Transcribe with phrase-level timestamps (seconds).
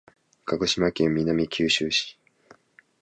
[0.45, 2.17] 鹿児島県南九州市